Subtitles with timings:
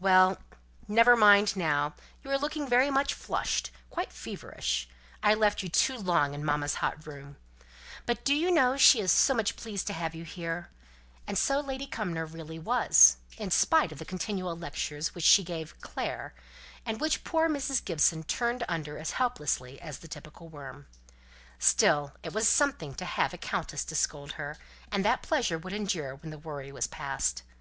[0.00, 0.38] "Well,
[0.88, 1.94] never mind now.
[2.24, 4.88] You are looking very much flushed; quite feverish!
[5.22, 7.36] I left you too long in mamma's hot room.
[8.04, 10.68] But do you know she is so much pleased to have you here?"
[11.28, 15.80] And so Lady Cumnor really was, in spite of the continual lectures which she gave
[15.80, 16.34] "Clare,"
[16.84, 17.84] and which poor Mrs.
[17.84, 20.88] Gibson turned under as helplessly as the typical worm.
[21.60, 24.58] Still it was something to have a countess to scold her;
[24.90, 27.44] and that pleasure would endure when the worry was past.